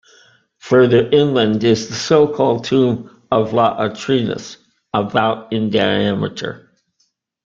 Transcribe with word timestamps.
Further 0.57 1.07
inland 1.07 1.63
is 1.63 1.87
the 1.87 1.93
so-called 1.93 2.63
tomb 2.63 3.11
of 3.29 3.53
L 3.53 3.59
Atratinus, 3.59 4.57
about 4.91 5.53
in 5.53 5.69
diameter. 5.69 6.71